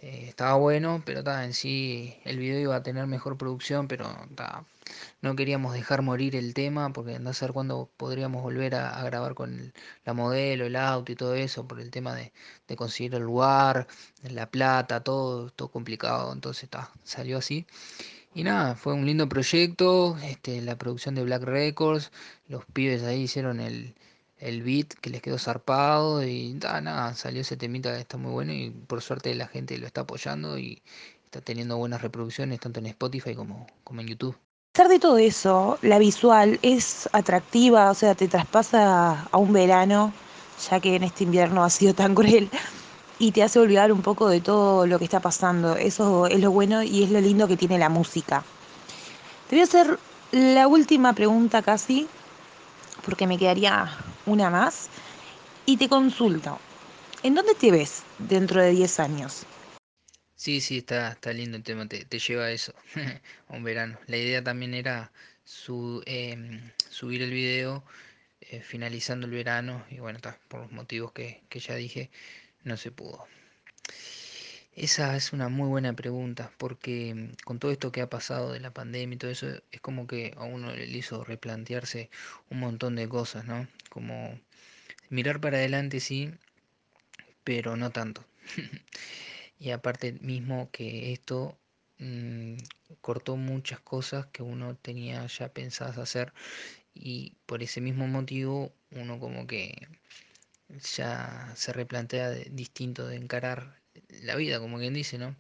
eh, 0.01 0.27
estaba 0.29 0.55
bueno, 0.55 1.03
pero 1.05 1.25
ta, 1.25 1.45
en 1.45 1.55
sí 1.55 2.17
el 2.25 2.39
video 2.39 2.61
iba 2.61 2.77
a 2.77 2.83
tener 2.83 3.07
mejor 3.07 3.37
producción, 3.39 3.89
pero 3.89 4.07
ta, 4.37 4.65
no 5.23 5.37
queríamos 5.37 5.73
dejar 5.75 6.03
morir 6.03 6.37
el 6.37 6.55
tema, 6.55 6.93
porque 6.93 7.19
no 7.19 7.33
saber 7.33 7.53
cuándo 7.53 7.91
podríamos 7.97 8.43
volver 8.43 8.75
a, 8.75 9.03
grabar 9.05 9.35
con 9.35 9.53
el- 9.55 9.73
la 10.05 10.13
modelo, 10.15 10.67
el 10.67 10.77
auto 10.77 11.13
y 11.13 11.17
todo 11.17 11.35
eso, 11.35 11.67
por 11.67 11.81
el 11.81 11.91
tema 11.91 12.15
de, 12.15 12.33
de 12.69 12.77
conseguir 12.77 13.15
el 13.15 13.23
lugar, 13.23 13.87
la 14.23 14.51
plata, 14.51 15.03
todo, 15.03 15.51
todo 15.51 15.69
complicado, 15.71 16.33
entonces 16.33 16.69
ta, 16.71 16.91
salió 17.05 17.39
así. 17.39 17.67
Y 18.35 18.43
nada, 18.45 18.75
fue 18.77 18.95
un 18.95 19.05
lindo 19.07 19.29
proyecto, 19.29 20.17
este, 20.23 20.61
la 20.63 20.77
producción 20.79 21.15
de 21.15 21.25
Black 21.25 21.43
Records, 21.43 22.11
los 22.49 22.65
pibes 22.67 23.03
ahí 23.03 23.23
hicieron 23.23 23.61
el, 23.61 23.95
el 24.39 24.63
beat 24.63 24.95
que 24.95 25.11
les 25.11 25.21
quedó 25.23 25.39
zarpado 25.39 26.23
y 26.25 26.55
ta, 26.61 26.81
nada, 26.81 27.15
salió 27.15 27.41
ese 27.43 27.57
temita 27.57 27.93
que 27.95 28.01
está 28.01 28.17
muy 28.17 28.31
bueno 28.33 28.53
y 28.53 28.71
por 28.71 29.03
suerte 29.03 29.35
la 29.35 29.49
gente 29.49 29.77
lo 29.79 29.87
está 29.87 30.03
apoyando 30.03 30.59
y 30.59 30.83
está 31.25 31.41
teniendo 31.43 31.77
buenas 31.77 32.01
reproducciones 32.03 32.61
tanto 32.61 32.81
en 32.81 32.87
Spotify 32.87 33.35
como, 33.35 33.67
como 33.85 34.01
en 34.01 34.09
YouTube. 34.09 34.37
Pesar 34.79 34.91
de 34.93 35.01
todo 35.01 35.19
eso, 35.19 35.77
la 35.83 35.99
visual 35.99 36.61
es 36.63 37.09
atractiva, 37.13 37.91
o 37.91 37.95
sea, 37.95 38.15
te 38.15 38.29
traspasa 38.29 39.27
a 39.29 39.37
un 39.37 39.53
verano, 39.53 40.13
ya 40.71 40.79
que 40.79 40.95
en 40.95 41.03
este 41.03 41.25
invierno 41.25 41.65
ha 41.65 41.69
sido 41.69 41.95
tan 41.95 42.15
cruel, 42.15 42.49
y 43.19 43.33
te 43.33 43.43
hace 43.43 43.59
olvidar 43.59 43.91
un 43.91 44.03
poco 44.03 44.29
de 44.29 44.41
todo 44.41 44.87
lo 44.87 45.01
que 45.01 45.07
está 45.07 45.19
pasando. 45.19 45.75
Eso 45.75 46.29
es 46.29 46.39
lo 46.41 46.53
bueno 46.53 46.85
y 46.85 47.03
es 47.03 47.11
lo 47.11 47.21
lindo 47.21 47.49
que 47.49 47.57
tiene 47.57 47.77
la 47.77 47.89
música. 47.89 48.45
Te 49.51 49.57
voy 49.57 49.63
a 49.63 49.65
hacer 49.65 49.99
la 50.31 50.69
última 50.69 51.13
pregunta 51.13 51.61
casi, 51.61 52.07
porque 53.05 53.27
me 53.27 53.37
quedaría 53.37 53.91
una 54.27 54.49
más, 54.49 54.91
y 55.67 55.77
te 55.77 55.89
consulto. 55.89 56.57
¿En 57.25 57.35
dónde 57.35 57.55
te 57.55 57.73
ves 57.73 58.05
dentro 58.21 58.63
de 58.63 58.71
10 58.71 59.01
años? 59.01 59.45
Sí, 60.39 60.61
sí, 60.61 60.79
está, 60.79 61.11
está 61.13 61.33
lindo 61.33 61.57
el 61.57 61.65
tema, 61.65 61.89
te, 61.89 62.07
lleva 62.21 62.45
a 62.45 62.53
eso, 62.53 62.73
un 63.49 63.65
verano. 63.65 63.99
La 64.07 64.17
idea 64.19 64.43
también 64.43 64.73
era 64.73 65.11
su, 65.45 66.03
em, 66.07 66.71
subir 66.91 67.23
el 67.23 67.33
video 67.33 67.85
eh, 68.43 68.61
finalizando 68.63 69.27
el 69.27 69.33
verano 69.33 69.85
y 69.91 69.99
bueno, 69.99 70.21
por 70.49 70.61
los 70.61 70.73
motivos 70.73 71.13
que, 71.13 71.43
que 71.49 71.59
ya 71.61 71.75
dije, 71.75 72.11
no 72.65 72.77
se 72.77 72.93
pudo. 72.93 73.27
Esa 74.77 75.17
es 75.17 75.33
una 75.33 75.49
muy 75.49 75.69
buena 75.69 75.93
pregunta, 75.95 76.53
porque 76.57 77.15
mm, 77.15 77.35
con 77.45 77.59
todo 77.59 77.73
esto 77.73 77.91
que 77.93 78.01
ha 78.03 78.09
pasado 78.11 78.53
de 78.53 78.61
la 78.61 78.73
pandemia 78.73 79.17
y 79.17 79.19
todo 79.19 79.31
eso, 79.33 79.49
es 79.73 79.81
como 79.81 80.07
que 80.07 80.35
a 80.37 80.45
uno 80.45 80.73
le 80.73 80.87
hizo 80.87 81.25
replantearse 81.25 82.11
un 82.51 82.61
montón 82.61 82.95
de 82.97 83.09
cosas, 83.09 83.45
¿no? 83.45 83.67
Como 83.91 84.39
mirar 85.11 85.41
para 85.41 85.59
adelante, 85.59 86.01
sí, 86.01 86.33
pero 87.45 87.77
no 87.77 87.91
tanto. 87.91 88.25
Y 89.59 89.71
aparte 89.71 90.13
mismo 90.21 90.71
que 90.73 91.13
esto 91.13 91.59
mm, 91.99 92.55
cortó 93.01 93.37
muchas 93.37 93.81
cosas 93.81 94.27
que 94.27 94.43
uno 94.43 94.77
tenía 94.77 95.27
ya 95.27 95.53
pensadas 95.53 95.99
hacer 95.99 96.33
y 96.95 97.35
por 97.47 97.63
ese 97.63 97.81
mismo 97.81 98.07
motivo 98.09 98.73
uno 98.93 99.21
como 99.21 99.47
que 99.47 99.89
ya 100.97 101.53
se 101.57 101.73
replantea 101.73 102.31
de- 102.31 102.49
distinto 102.53 103.07
de 103.07 103.17
encarar 103.17 103.81
la 104.23 104.37
vida, 104.37 104.61
como 104.61 104.79
quien 104.79 104.95
dice, 104.95 105.19
¿no? 105.19 105.37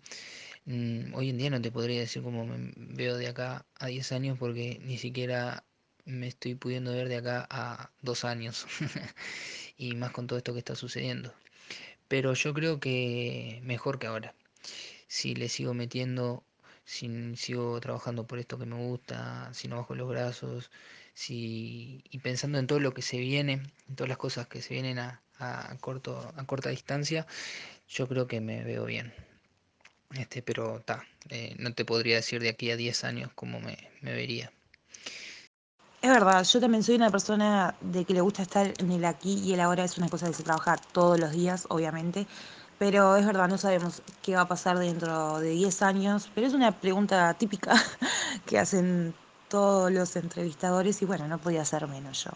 Mm, 0.66 1.14
hoy 1.14 1.30
en 1.30 1.38
día 1.38 1.50
no 1.50 1.62
te 1.62 1.72
podría 1.72 2.00
decir 2.00 2.22
cómo 2.22 2.46
me 2.46 2.72
veo 2.76 3.16
de 3.16 3.28
acá 3.28 3.66
a 3.76 3.86
10 3.88 4.12
años 4.12 4.38
porque 4.38 4.80
ni 4.84 4.98
siquiera 4.98 5.64
me 6.06 6.28
estoy 6.28 6.54
pudiendo 6.56 6.92
ver 6.92 7.08
de 7.08 7.16
acá 7.18 7.46
a 7.50 7.90
dos 8.02 8.24
años 8.24 8.66
y 9.78 9.94
más 9.96 10.12
con 10.12 10.26
todo 10.26 10.38
esto 10.38 10.52
que 10.54 10.60
está 10.60 10.74
sucediendo. 10.76 11.34
Pero 12.08 12.34
yo 12.34 12.54
creo 12.54 12.80
que 12.80 13.60
mejor 13.64 13.98
que 13.98 14.06
ahora. 14.08 14.34
Si 15.08 15.34
le 15.34 15.48
sigo 15.48 15.74
metiendo, 15.74 16.44
si 16.84 17.36
sigo 17.36 17.80
trabajando 17.80 18.26
por 18.26 18.38
esto 18.38 18.58
que 18.58 18.66
me 18.66 18.76
gusta, 18.76 19.52
si 19.54 19.68
no 19.68 19.76
bajo 19.76 19.94
los 19.94 20.08
brazos, 20.08 20.70
si 21.14 22.02
y 22.10 22.18
pensando 22.20 22.58
en 22.58 22.66
todo 22.66 22.80
lo 22.80 22.94
que 22.94 23.02
se 23.02 23.18
viene, 23.18 23.62
en 23.88 23.96
todas 23.96 24.08
las 24.08 24.18
cosas 24.18 24.48
que 24.48 24.62
se 24.62 24.74
vienen 24.74 24.98
a, 24.98 25.22
a 25.38 25.76
corto, 25.80 26.32
a 26.36 26.44
corta 26.46 26.70
distancia, 26.70 27.26
yo 27.88 28.08
creo 28.08 28.26
que 28.26 28.40
me 28.40 28.64
veo 28.64 28.84
bien. 28.86 29.12
Este, 30.14 30.42
pero 30.42 30.80
ta, 30.82 31.04
eh, 31.30 31.54
no 31.58 31.72
te 31.74 31.84
podría 31.84 32.16
decir 32.16 32.40
de 32.40 32.48
aquí 32.50 32.70
a 32.70 32.76
10 32.76 33.04
años 33.04 33.30
cómo 33.34 33.60
me, 33.60 33.76
me 34.00 34.12
vería. 34.12 34.52
Es 36.00 36.10
verdad, 36.10 36.44
yo 36.44 36.60
también 36.60 36.82
soy 36.84 36.94
una 36.94 37.10
persona 37.10 37.76
de 37.80 38.04
que 38.04 38.14
le 38.14 38.20
gusta 38.20 38.42
estar 38.42 38.72
en 38.78 38.90
el 38.92 39.04
aquí 39.04 39.34
y 39.34 39.52
el 39.54 39.60
ahora, 39.60 39.82
es 39.84 39.98
una 39.98 40.08
cosa 40.08 40.28
que 40.28 40.34
se 40.34 40.44
trabaja 40.44 40.76
todos 40.92 41.18
los 41.18 41.32
días, 41.32 41.66
obviamente, 41.70 42.26
pero 42.78 43.16
es 43.16 43.26
verdad, 43.26 43.48
no 43.48 43.58
sabemos 43.58 44.02
qué 44.22 44.36
va 44.36 44.42
a 44.42 44.48
pasar 44.48 44.78
dentro 44.78 45.40
de 45.40 45.50
10 45.50 45.82
años, 45.82 46.30
pero 46.34 46.46
es 46.46 46.54
una 46.54 46.80
pregunta 46.80 47.34
típica 47.34 47.74
que 48.46 48.58
hacen 48.60 49.14
todos 49.48 49.90
los 49.90 50.16
entrevistadores 50.16 51.02
y 51.02 51.04
bueno, 51.04 51.26
no 51.28 51.38
podía 51.38 51.64
ser 51.64 51.86
menos 51.86 52.24
yo. 52.24 52.30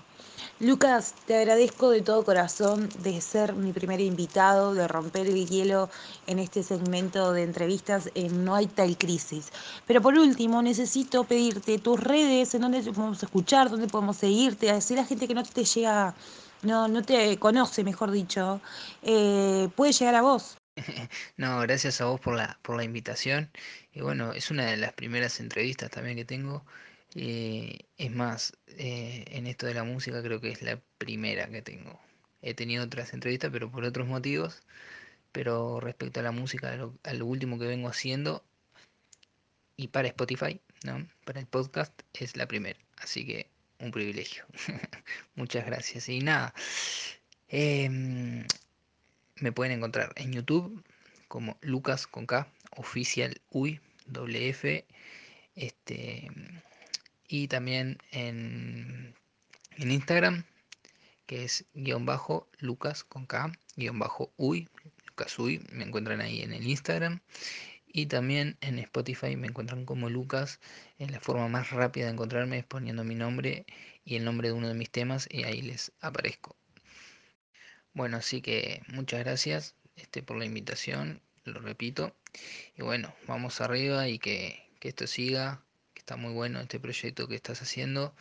Lucas, 0.61 1.15
te 1.27 1.37
agradezco 1.37 1.91
de 1.91 2.03
todo 2.03 2.25
corazón 2.25 2.89
de 3.01 3.21
ser 3.21 3.55
mi 3.55 3.73
primer 3.73 4.01
invitado, 4.01 4.75
de 4.75 4.87
romper 4.87 5.27
el 5.27 5.49
hielo 5.49 5.91
en 6.27 6.39
este 6.39 6.63
segmento 6.63 7.33
de 7.33 7.43
entrevistas 7.43 8.11
en 8.15 8.45
No 8.45 8.55
hay 8.55 8.67
tal 8.67 8.97
crisis. 8.97 9.51
Pero 9.87 10.01
por 10.01 10.17
último, 10.17 10.63
necesito 10.63 11.25
pedirte 11.25 11.79
tus 11.79 11.99
redes, 11.99 12.55
en 12.55 12.61
dónde 12.61 12.81
podemos 12.83 13.21
escuchar, 13.23 13.71
dónde 13.71 13.89
podemos 13.89 14.19
seguirte, 14.19 14.71
así 14.71 14.95
la 14.95 15.05
gente 15.05 15.27
que 15.27 15.35
no 15.35 15.43
te 15.43 15.65
llega, 15.65 16.15
no, 16.63 16.87
no 16.87 17.03
te 17.03 17.39
conoce, 17.39 17.83
mejor 17.83 18.13
dicho, 18.13 18.61
eh, 19.03 19.69
puede 19.75 19.93
llegar 19.93 20.15
a 20.15 20.23
vos. 20.23 20.57
No, 21.37 21.61
gracias 21.61 22.01
a 22.01 22.07
vos 22.07 22.21
por 22.21 22.37
la, 22.37 22.59
por 22.63 22.77
la 22.77 22.85
invitación. 22.85 23.51
Y 23.93 24.01
bueno, 24.01 24.33
es 24.33 24.51
una 24.51 24.67
de 24.67 24.77
las 24.77 24.93
primeras 24.93 25.41
entrevistas 25.41 25.91
también 25.91 26.17
que 26.17 26.25
tengo. 26.25 26.65
Eh, 27.15 27.81
es 27.99 28.11
más, 28.11 28.57
eh, 28.69 29.25
en 29.29 29.47
esto 29.47 29.67
de 29.67 29.75
la 29.75 29.85
música 29.85 30.23
creo 30.23 30.41
que 30.41 30.51
es 30.51 30.63
la 30.63 30.81
primera 30.99 31.49
que 31.49 31.63
tengo. 31.63 32.01
He 32.43 32.55
tenido 32.55 32.85
otras 32.85 33.13
entrevistas, 33.15 33.51
pero 33.53 33.71
por 33.71 33.85
otros 33.85 34.07
motivos. 34.09 34.63
Pero 35.33 35.81
respecto 35.81 36.21
a 36.21 36.23
la 36.23 36.33
música, 36.33 36.73
a 36.73 37.15
lo, 37.15 37.27
último 37.27 37.59
que 37.59 37.67
vengo 37.67 37.89
haciendo, 37.89 38.45
y 39.77 39.89
para 39.89 40.09
Spotify, 40.09 40.61
¿no? 40.85 41.07
Para 41.25 41.41
el 41.41 41.47
podcast, 41.47 41.93
es 42.15 42.37
la 42.37 42.47
primera. 42.47 42.79
Así 42.99 43.27
que 43.27 43.47
un 43.79 43.91
privilegio. 43.91 44.45
Muchas 45.35 45.67
gracias. 45.67 46.09
Y 46.09 46.21
nada, 46.21 46.55
em, 47.49 48.47
me 49.37 49.53
pueden 49.53 49.73
encontrar 49.73 50.13
en 50.17 50.33
YouTube 50.33 50.85
como 51.29 51.57
Lucas 51.63 52.07
con 52.07 52.27
K, 52.27 52.47
oficial 52.77 53.41
UI, 53.51 53.81
este, 55.55 56.29
y 57.29 57.49
también 57.49 57.99
en, 58.11 59.15
en 59.77 59.91
Instagram, 59.91 60.45
que 61.27 61.45
es 61.45 61.65
guion 61.75 62.05
bajo 62.05 62.49
Lucas 62.59 63.05
con 63.05 63.27
K, 63.27 63.53
guion 63.77 63.99
bajo 63.99 64.33
UI, 64.37 64.69
Lucas 65.07 65.39
UI, 65.39 65.61
me 65.71 65.85
encuentran 65.85 66.21
ahí 66.21 66.43
en 66.43 66.53
el 66.53 66.67
Instagram. 66.67 67.21
Y 67.87 68.07
también 68.07 68.57
en 68.63 68.79
Spotify 68.79 69.37
me 69.37 69.49
encuentran 69.49 69.85
como 69.85 70.09
Lucas. 70.09 70.61
En 70.99 71.13
la 71.13 71.21
forma 71.21 71.49
más 71.49 71.71
rápida 71.71 72.07
de 72.07 72.13
encontrarme 72.13 72.59
es 72.59 72.65
poniendo 72.65 73.05
mi 73.05 73.15
nombre 73.15 73.67
y 74.05 74.17
el 74.17 74.25
nombre 74.25 74.49
de 74.49 74.55
uno 74.55 74.69
de 74.69 74.75
mis 74.75 74.91
temas 74.91 75.29
y 75.31 75.45
ahí 75.45 75.61
les 75.61 75.93
aparezco. 76.01 76.57
Bueno, 77.93 78.17
así 78.17 78.41
que 78.41 78.83
muchas 78.89 79.21
gracias 79.21 79.77
este, 79.97 80.23
por 80.23 80.39
la 80.39 80.47
invitación, 80.47 81.21
lo 81.45 81.61
repito. 81.61 82.17
Y 82.77 82.83
bueno, 82.83 83.15
vamos 83.27 83.61
arriba 83.61 84.09
y 84.09 84.19
que, 84.19 84.71
que 84.81 84.89
esto 84.89 85.07
siga, 85.07 85.63
está 86.03 86.17
muy 86.17 86.33
bueno 86.33 86.61
este 86.61 86.81
proyecto 86.81 87.29
que 87.29 87.37
estás 87.37 87.63
haciendo. 87.63 88.15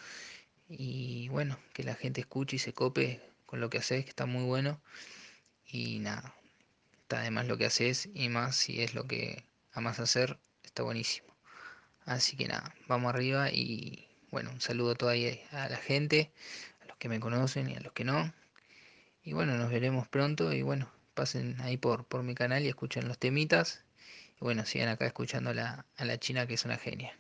Y 0.70 1.30
bueno, 1.30 1.60
que 1.74 1.84
la 1.84 1.96
gente 1.96 2.22
escuche 2.22 2.58
y 2.58 2.60
se 2.60 2.74
cope 2.74 3.22
con 3.48 3.60
lo 3.60 3.70
que 3.70 3.80
haces, 3.80 4.04
que 4.06 4.10
está 4.12 4.26
muy 4.28 4.44
bueno. 4.44 4.80
Y 5.66 6.00
nada, 6.00 6.36
está 7.02 7.22
además 7.22 7.48
lo 7.48 7.58
que 7.58 7.66
haces 7.66 8.10
y 8.14 8.30
más 8.30 8.56
si 8.56 8.82
es 8.82 8.94
lo 8.94 9.08
que 9.08 9.44
amas 9.74 10.00
hacer, 10.00 10.40
está 10.64 10.84
buenísimo. 10.84 11.28
Así 12.06 12.38
que 12.38 12.48
nada, 12.48 12.74
vamos 12.88 13.14
arriba 13.14 13.52
y 13.52 14.08
bueno, 14.32 14.52
un 14.52 14.62
saludo 14.62 14.92
a 14.92 14.96
toda 14.96 15.14
a 15.14 15.70
la 15.70 15.78
gente, 15.78 16.32
a 16.82 16.86
los 16.86 16.98
que 16.98 17.10
me 17.10 17.20
conocen 17.20 17.70
y 17.70 17.76
a 17.76 17.80
los 17.82 17.94
que 17.94 18.04
no. 18.06 18.34
Y 19.24 19.34
bueno, 19.34 19.58
nos 19.58 19.72
veremos 19.72 20.08
pronto 20.08 20.54
y 20.54 20.62
bueno, 20.62 20.92
pasen 21.16 21.60
ahí 21.62 21.78
por, 21.78 22.06
por 22.06 22.24
mi 22.24 22.36
canal 22.36 22.64
y 22.64 22.70
escuchen 22.70 23.08
los 23.08 23.18
temitas. 23.18 23.84
Y 24.38 24.46
bueno, 24.46 24.66
sigan 24.66 24.90
acá 24.90 25.08
escuchando 25.08 25.50
a 25.52 25.54
la, 25.54 25.86
a 25.98 26.06
la 26.06 26.20
china 26.20 26.48
que 26.48 26.56
es 26.56 26.66
una 26.66 26.78
genia. 26.78 27.18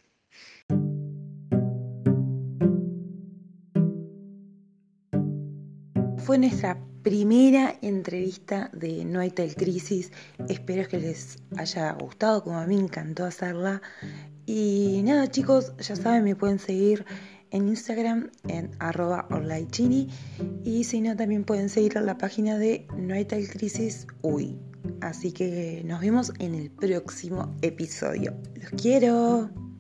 Fue 6.32 6.38
nuestra 6.38 6.78
primera 7.04 7.76
entrevista 7.82 8.70
de 8.72 9.04
No 9.04 9.20
hay 9.20 9.32
tal 9.32 9.54
crisis. 9.54 10.14
Espero 10.48 10.88
que 10.88 10.98
les 10.98 11.40
haya 11.58 11.92
gustado, 11.92 12.42
como 12.42 12.58
a 12.58 12.66
mí 12.66 12.78
me 12.78 12.84
encantó 12.84 13.26
hacerla. 13.26 13.82
Y 14.46 15.02
nada, 15.04 15.30
chicos, 15.30 15.74
ya 15.80 15.98
saben, 15.98 16.24
me 16.24 16.38
pueden 16.38 16.58
seguir 16.58 17.06
en 17.50 17.68
Instagram 17.68 18.32
en 18.48 18.72
arroba 18.80 19.28
chini 19.72 20.08
y 20.64 20.86
si 20.86 21.02
no, 21.02 21.18
también 21.18 21.44
pueden 21.44 21.68
seguir 21.68 21.96
la 21.98 22.18
página 22.18 22.58
de 22.58 22.88
No 22.96 23.14
hay 23.14 23.26
tal 23.26 23.46
crisis 23.50 24.08
uy. 24.22 24.58
Así 25.02 25.34
que 25.34 25.82
nos 25.84 26.00
vemos 26.00 26.32
en 26.40 26.56
el 26.56 26.72
próximo 26.72 27.54
episodio. 27.62 28.34
Los 28.56 28.72
quiero. 28.82 29.71